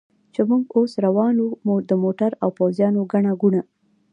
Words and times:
چې 0.33 0.41
موږ 0.49 0.63
اوس 0.77 0.91
روان 1.05 1.35
و، 1.41 1.47
د 1.89 1.91
موټرو 2.03 2.39
او 2.43 2.49
پوځیانو 2.57 3.01
ګڼه 3.11 3.31
ګوڼه. 3.41 3.61